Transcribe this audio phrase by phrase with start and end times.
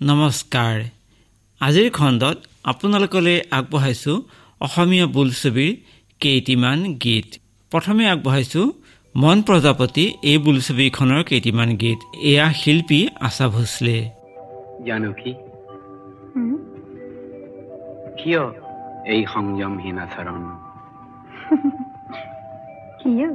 [0.00, 0.76] নমস্কাৰ।
[1.60, 4.16] আজিৰ খণ্ডত আপোনালোকলৈ আগবঢ়াইছোঁ
[4.60, 5.72] অসমীয়া বোলছবিৰ
[6.20, 7.28] কেইটিমান গীত।
[7.72, 8.66] প্ৰথমে আগবঢ়াইছোঁ
[9.14, 12.00] মন প্ৰজাপতি এই বোলছবিখনৰ কেইটিমান গীত।
[12.30, 13.98] এয়া শিল্পী আশা ভোচলে
[14.86, 15.32] জানকী
[18.18, 18.42] কিয়
[19.14, 20.42] এই সংযমহীন আচৰণ?
[23.00, 23.28] কিয়?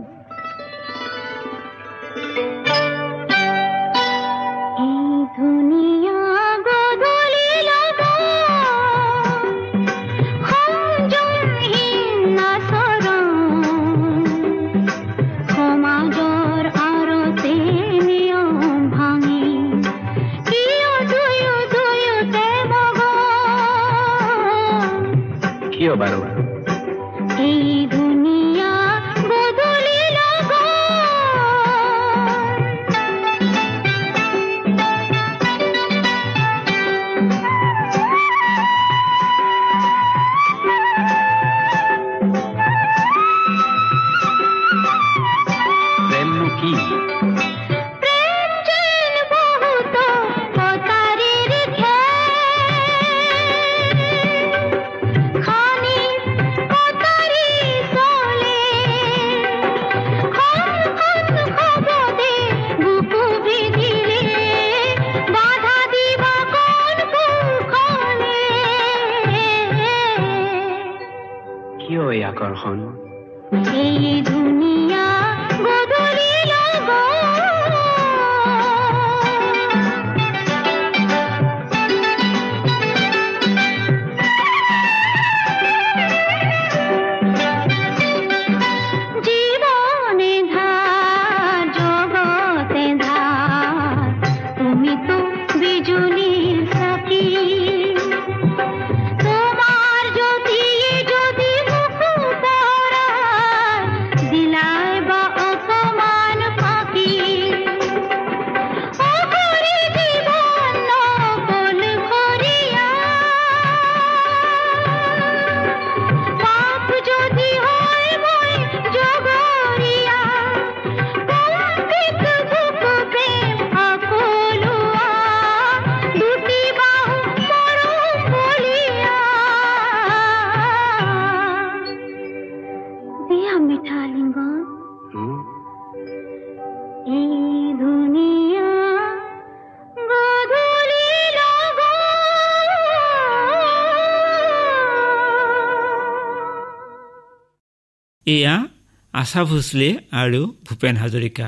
[149.15, 149.87] আশা ভোছলে
[150.21, 151.47] আৰু ভূপেন হাজৰিকা।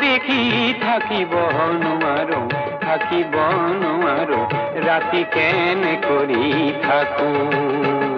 [0.00, 0.40] দেখি
[0.82, 1.32] থাকিব
[1.80, 2.40] নোৱাৰো
[2.82, 3.34] থাকিব
[3.80, 4.40] নোৱাৰো
[4.84, 6.44] ৰাতি কেনে কৰি
[6.82, 8.09] থাকোঁ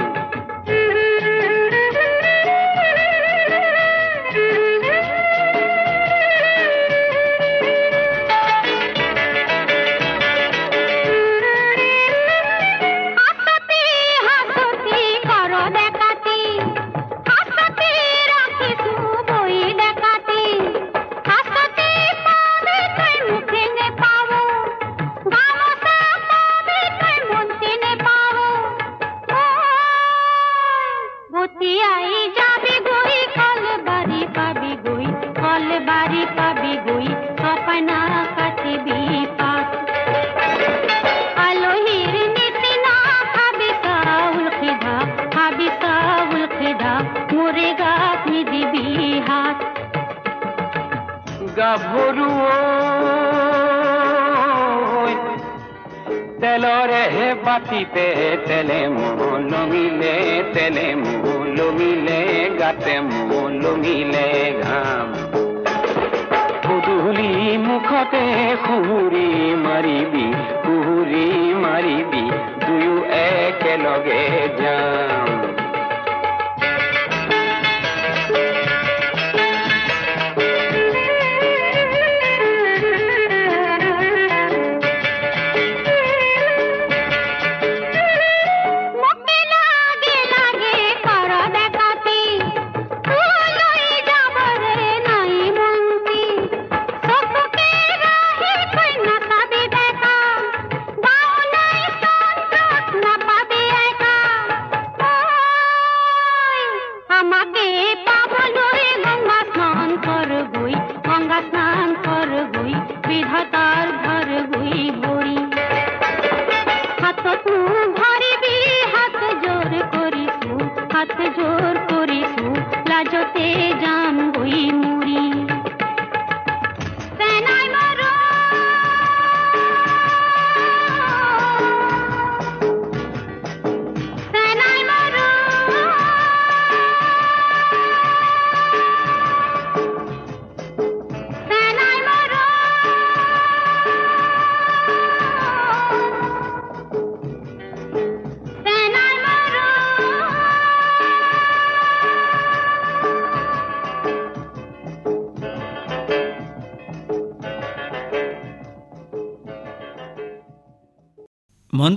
[68.04, 68.27] সাথে
[68.65, 69.28] খুহুরি
[69.65, 70.27] মারিবি
[70.65, 71.27] কুহুরি
[71.57, 72.25] মারিবি
[72.60, 72.97] দুয়ো
[73.27, 74.22] একেলগে
[74.60, 75.41] যাম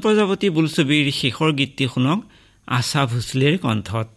[0.04, 2.20] প্ৰজাপতি বুলছবিৰ শেষৰ গীতটি শুনক
[2.68, 4.08] আশা ভোচলেৰ কণ্ঠত।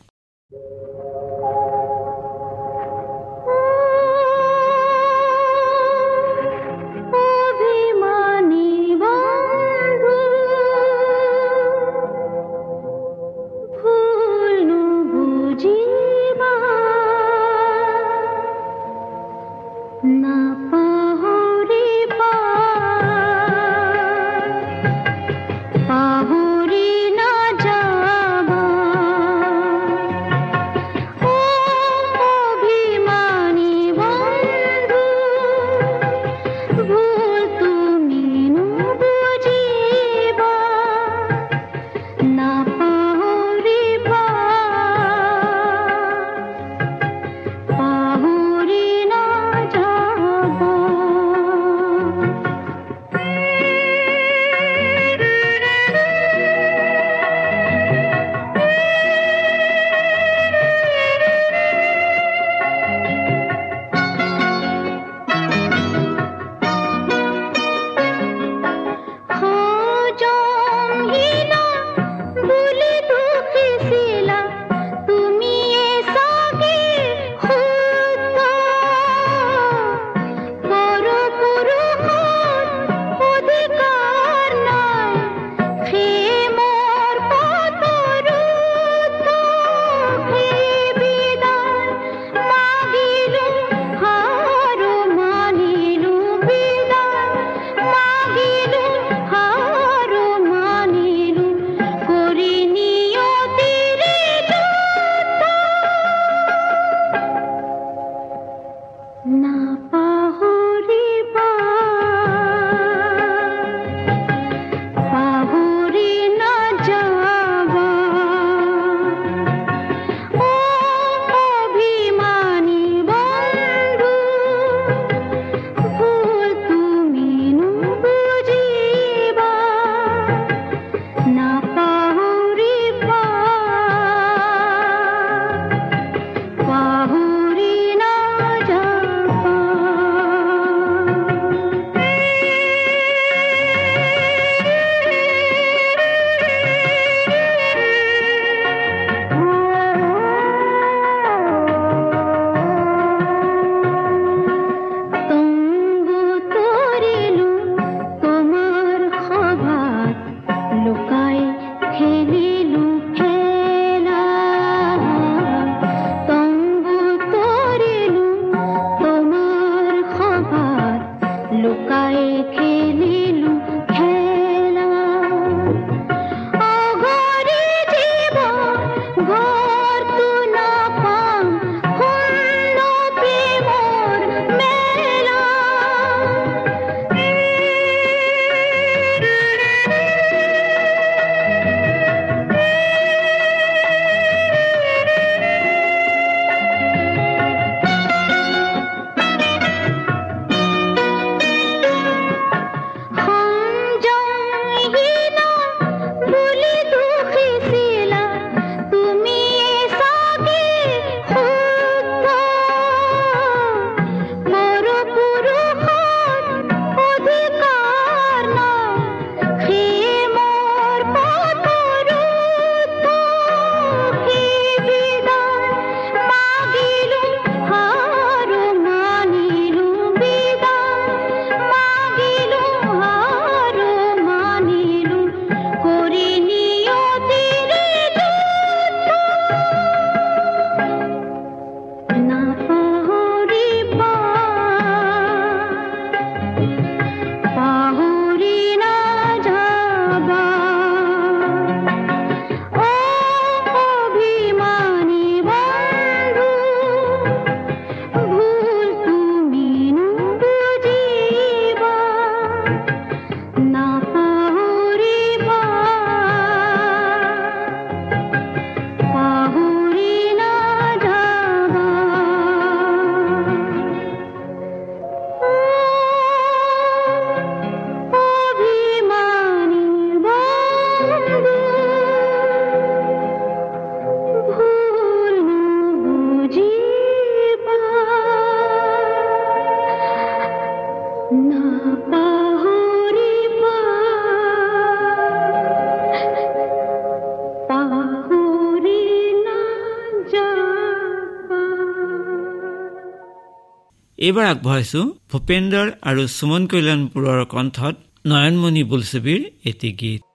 [304.18, 307.94] এইবাৰ আগবঢ়াইছো ভূপেন্দ্ৰ আৰু সুমন কল্যাণপুৰৰ কণ্ঠত
[308.30, 310.27] নয়নমণি বুলছবিৰ এটি গীত।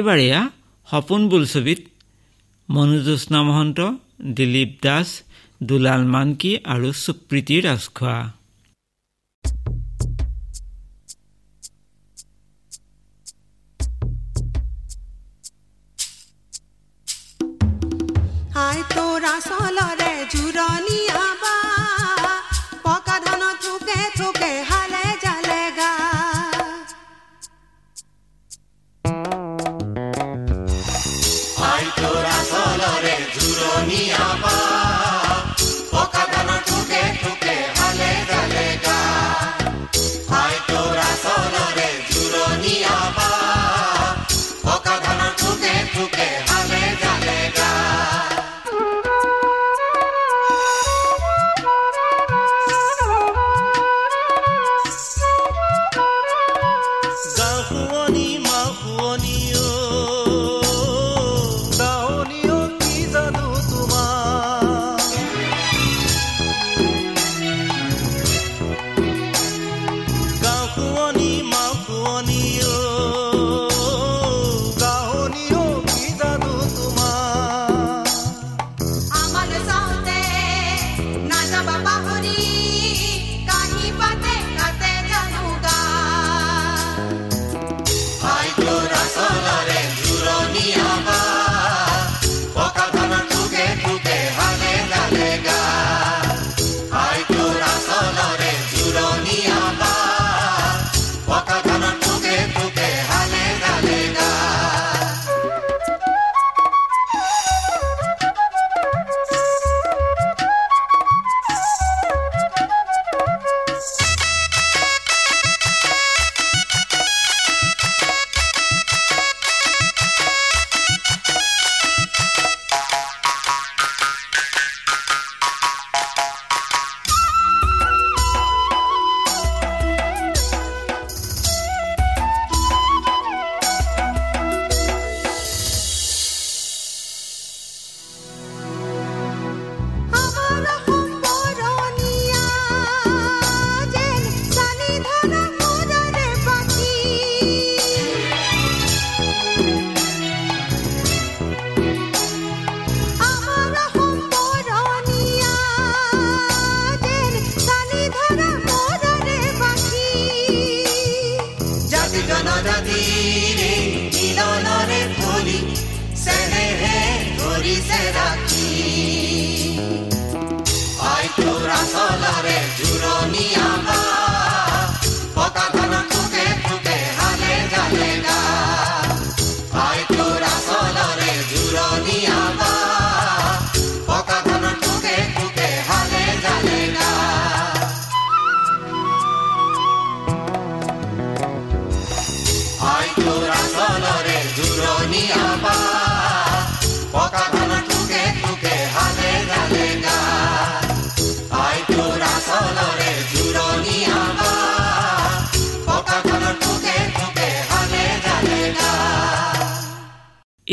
[0.00, 0.40] এইবাৰীয়া
[0.88, 1.80] সপোন বোলছবিত
[2.68, 3.78] মনোজ্যোৎস্না মহন্ত
[4.36, 5.08] দিলীপ দাস
[5.68, 8.18] দুলাল মানকী আৰু সুপ্ৰীতি ৰাজখোৱা।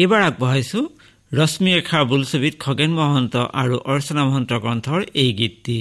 [0.02, 0.80] এইবাৰ আগবঢ়াইছো
[1.32, 5.80] ৰশ্মিৰেখাৰ বোলছবিত খগেন মহন্ত আৰু অৰ্চনা মহন্ত গ্ৰন্থৰ এই গীতটি।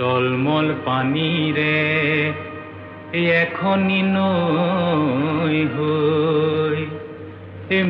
[0.00, 1.78] তলমল পানীৰে
[3.32, 6.78] এখনি নৈ হৈ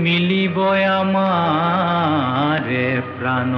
[0.01, 0.57] মিলিব
[0.93, 3.53] আমাৰে প্ৰাণ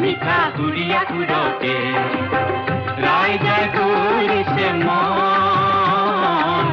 [0.00, 0.38] মিঠা
[3.04, 6.66] ৰাইজে কৰিছে মন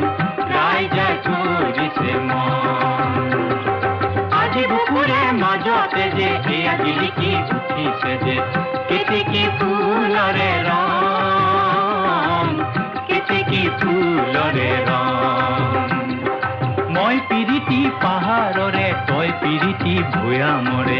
[0.55, 3.29] ৰাইজে কৰিছে মন।
[4.71, 8.35] বুকুৰে মাজতে যে এয়া জিলিকি উঠিছে যে
[8.89, 12.45] কেতেকী ফুলৰে ৰং
[13.07, 16.05] কেতেকী ফুলৰে ৰং
[16.95, 20.99] মই পিৰিতি পাহাৰৰে তই পিৰিতি ভৈয়ামৰে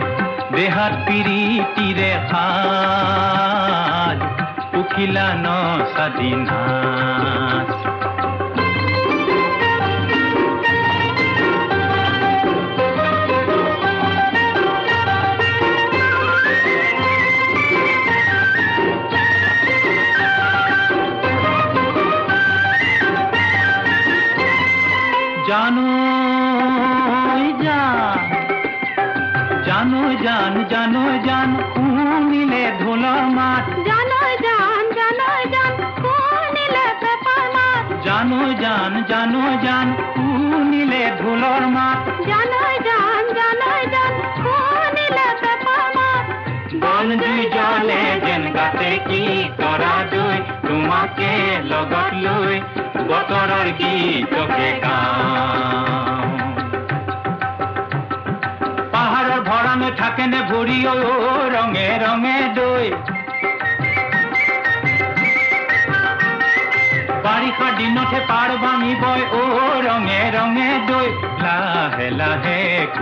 [0.53, 4.19] দেহাত পিৰিতিৰে সাজ
[4.79, 5.47] উখিলা ন
[5.93, 7.32] স্বাধীনাচ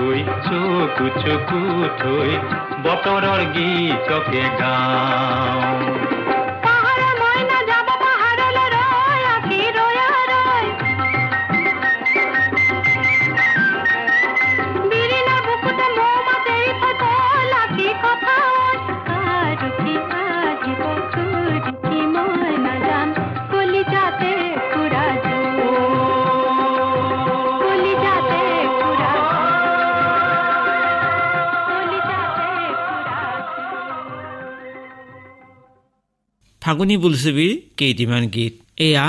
[0.01, 1.59] লাহে কৈ চকু চকু
[1.97, 2.31] থৈ
[2.83, 6.10] বতৰৰ গীতকে গাওঁ।
[36.71, 38.53] ফাগুনী বোলছবিৰ কেইটিমান গীত।
[38.87, 39.05] এয়া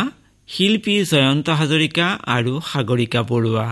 [0.49, 3.67] শিল্পী জয়ন্ত হাজৰিকা আৰু সাগৰিকা বৰুৱা।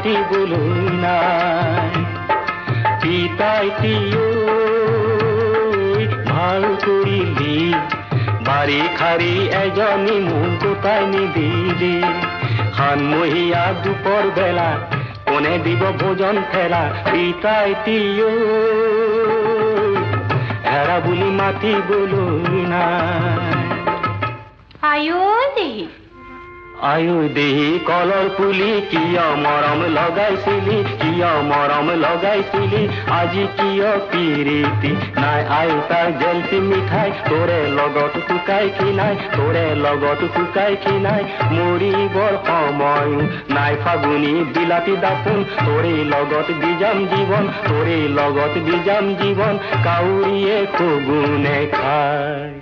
[0.00, 0.68] মাতিবলৈ
[1.04, 1.92] নাই।
[3.00, 4.28] পিতাইতিও
[6.30, 7.56] ভালো কৰিলি
[8.46, 11.94] বাৰী খাৰী এজনী মোক গোটাই নিদিলি
[12.76, 14.70] সানমহীয়া দুপৰ বেলা,
[15.28, 18.32] কোনে দিব ভোজন ফেৰা পিতাইতিও
[20.66, 23.58] হেৰা বুলি মাতিবলৈ নাই।
[24.92, 25.22] আয়ো
[25.56, 25.99] দেহি।
[26.88, 35.70] আয়ু দেহি কলৰ পুলি কিয় মৰম লগাইছিলি কিয় মৰম লগাইছিলি আজি কিয় পিৰিতি নাই আয়ু
[35.70, 37.10] আইতাৰ জেলপি মিঠাই?
[37.28, 43.12] তোৰে লগত শুকাই খিনাই তোৰে লগত শুকাই খিনাই মৰিবৰ সময়
[43.54, 52.59] নাই ফাগুনী, বিলাতী দাপোন তোৰে লগত বিজাম জীৱন তোৰে লগত বিজাম জীৱন কাউৰীয়ে শগুনে খায়।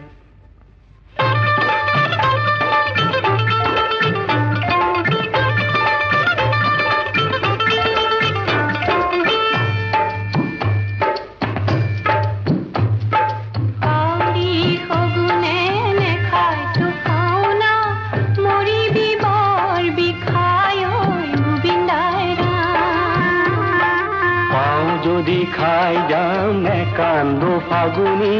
[26.48, 28.36] যাম নে কান্দো ফাগুনি,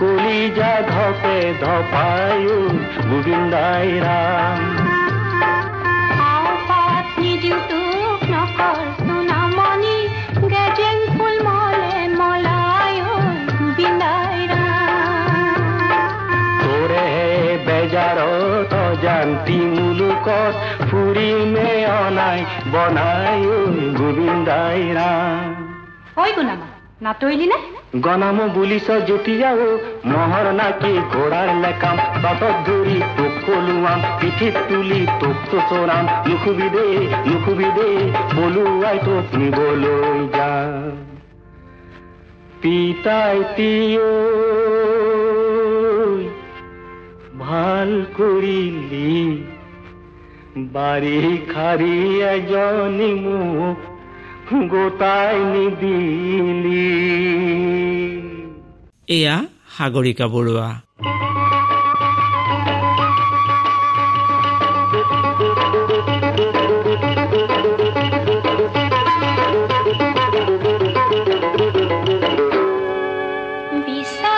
[0.00, 2.58] কলিজা ধপে ধপায়ো
[3.08, 3.88] গোবিন্দাই
[16.62, 17.08] তোৰে
[17.66, 20.54] বেজাৰত অজান্তি মুলুকত
[20.88, 22.40] ফুৰিমে অনাই
[22.72, 23.58] বনায়ো
[23.98, 25.50] গোবিন্দাই ৰাম
[26.18, 26.65] ঐ গুণামা
[26.96, 27.56] নাতৰিলি নে?
[28.04, 29.64] গনাম বুলিছ যেতিয়াও
[30.10, 36.84] মহৰ নাকি ঘোঁৰাৰ লেকাম। বাটত ধৰি তোক কলোৱাম পিঠিত তুলি তোক চোচৰাম নুখুবি দে
[37.26, 37.88] নুখুবি দে
[38.36, 40.94] বলুৱাই তোক নিবলৈ যাম
[42.62, 44.08] পিতাইতিও
[47.42, 49.12] ভালো কৰিলি
[50.72, 51.98] বাৰী খাৰী
[52.30, 53.95] এজনী মোক
[54.52, 56.86] গোটাই নিদিলি।
[59.08, 59.44] এয়া
[59.78, 60.68] সাগৰিকা বৰুৱা।
[73.86, 74.35] বিচাৰিলো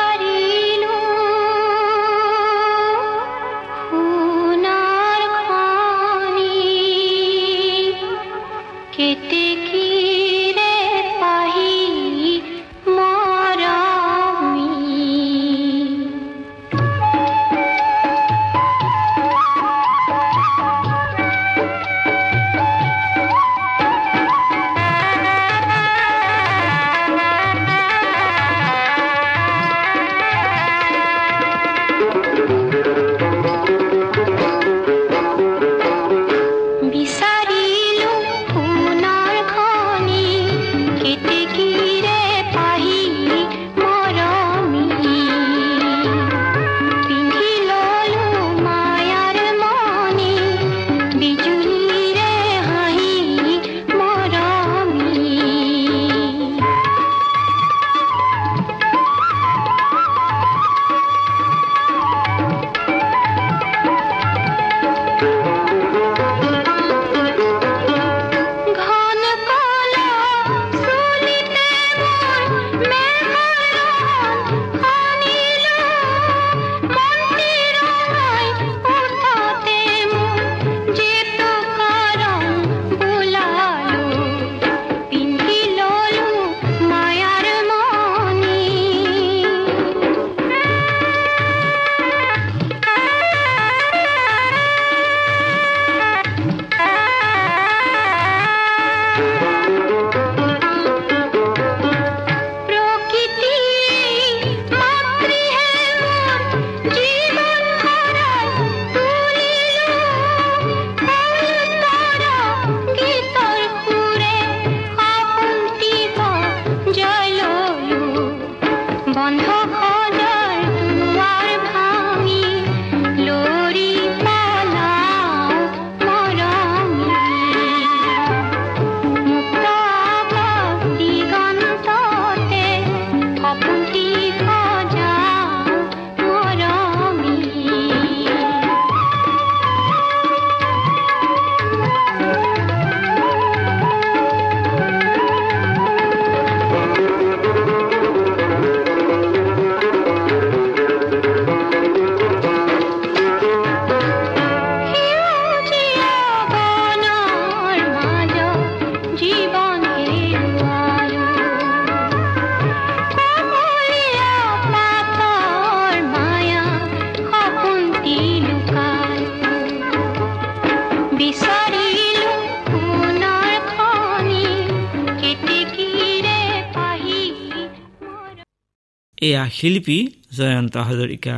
[179.28, 179.98] এয়া শিল্পী
[180.36, 181.36] জয়ন্ত হাজৰিকা।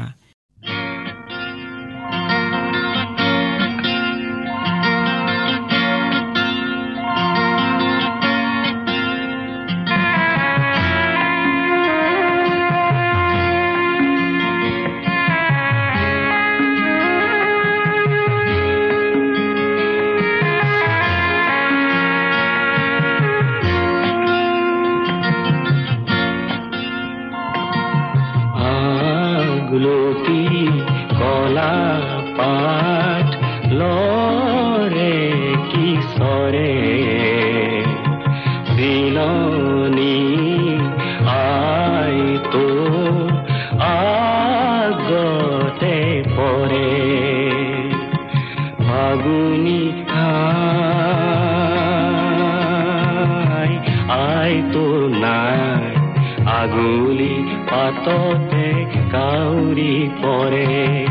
[58.06, 61.06] পাততে কাউরি পরে।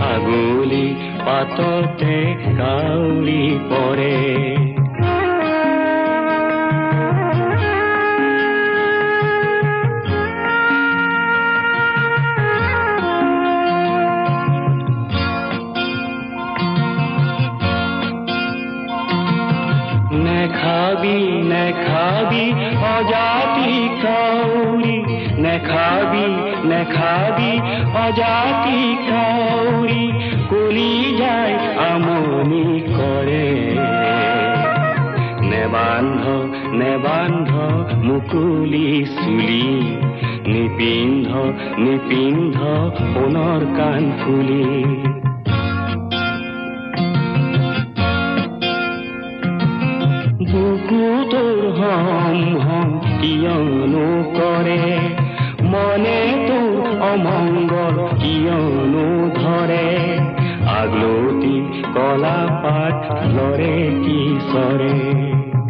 [0.00, 0.94] আগুলি
[1.26, 4.51] পাততে কাউরি পরে।
[39.04, 39.66] চুলি
[40.46, 41.28] নিপিন্ধ
[41.78, 42.56] নিপিন্ধ
[42.98, 44.64] সোণৰ কাণ ফুলি।
[50.52, 52.88] বুকু তোর হম হম
[54.36, 54.82] কৰে,
[55.62, 59.86] মনে তোর অমঙ্গল কিয়নো ধৰে।
[60.66, 61.56] আগলতি
[61.94, 63.00] কলা পাঠ
[63.36, 64.94] লৰে কিশোৰে
[65.42, 65.61] বন্ধ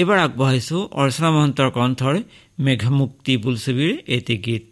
[0.00, 2.14] এইবাৰ আগবঢ়াইছো অৰ্চনা মহন্তৰ কণ্ঠৰ
[2.66, 4.69] মেঘমুক্তি বোলছবিৰ এটি গীত।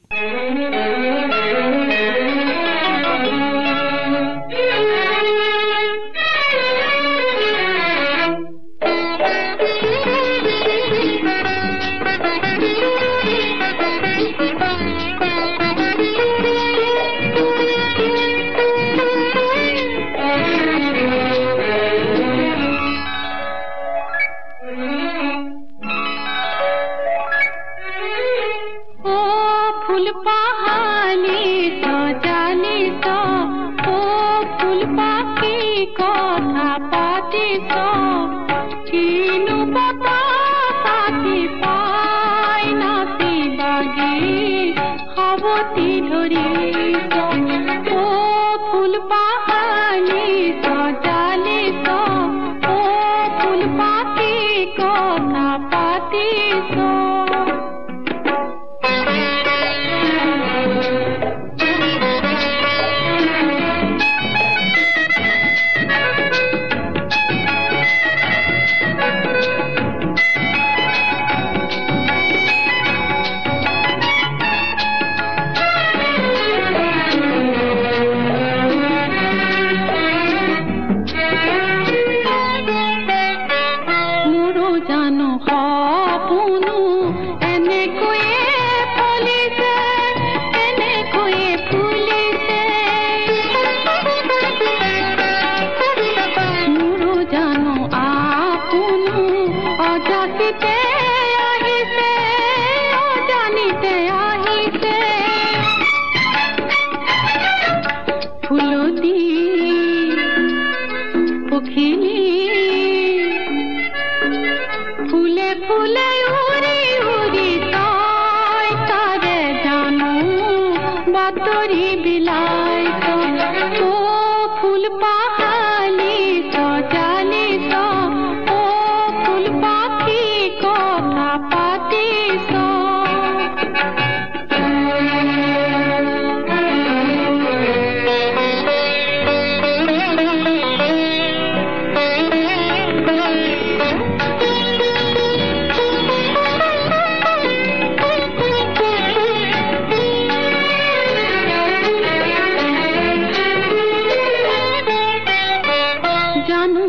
[156.48, 156.84] जानू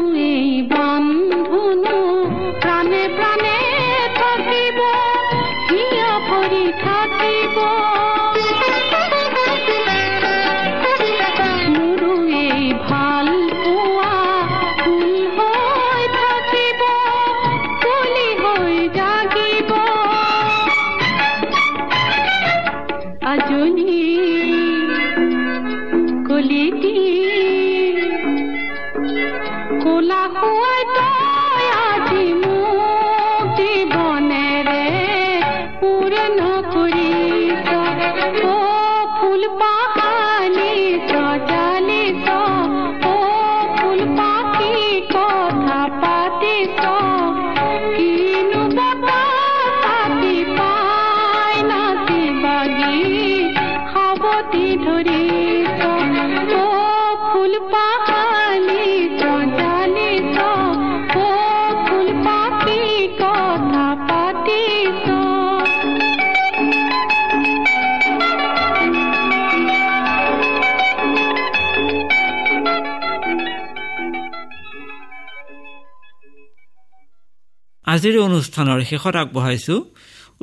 [77.93, 79.75] আজিৰ অনুষ্ঠানৰ শেষত আগবঢ়াইছো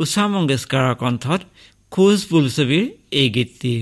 [0.03, 1.41] উষা মংগেশকাৰৰ কণ্ঠত
[1.93, 2.85] খোজ বুলছবিৰ
[3.21, 3.75] এই গীতটি।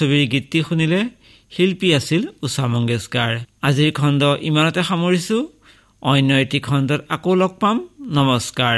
[0.00, 1.00] বোলছবিৰ গীতটি শুনিলে
[1.52, 3.32] শিল্পী আছিল উষা মংগেশকাৰ
[3.68, 5.38] আজিৰ খণ্ড ইমানতে সামৰিছো।
[6.02, 7.76] অন্য এটি খণ্ডত আকৌ লগ পাম।
[8.16, 8.76] নমস্কাৰ।